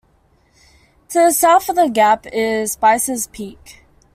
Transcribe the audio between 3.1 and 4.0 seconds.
Peak.